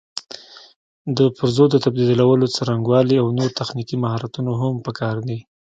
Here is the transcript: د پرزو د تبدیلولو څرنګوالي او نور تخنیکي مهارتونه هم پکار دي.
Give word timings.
د 1.17 1.19
پرزو 1.37 1.65
د 1.71 1.75
تبدیلولو 1.85 2.45
څرنګوالي 2.55 3.15
او 3.21 3.27
نور 3.37 3.49
تخنیکي 3.59 3.95
مهارتونه 4.03 4.51
هم 4.61 4.73
پکار 4.85 5.15
دي. 5.27 5.39